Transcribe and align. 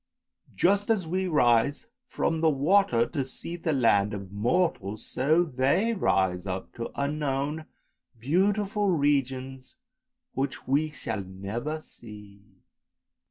Just 0.55 0.89
as 0.89 1.05
we 1.05 1.27
rise 1.27 1.85
from 2.07 2.41
the 2.41 2.49
water 2.49 3.05
to 3.05 3.23
see 3.23 3.55
the 3.55 3.71
land 3.71 4.15
of 4.15 4.31
mortals, 4.31 5.05
so 5.05 5.43
they 5.43 5.93
rise 5.93 6.47
up 6.47 6.73
to 6.73 6.89
unknown 6.95 7.65
beautiful 8.19 8.89
regions 8.89 9.77
which 10.33 10.67
we 10.67 10.89
shall 10.89 11.21
never 11.23 11.79
see." 11.81 12.41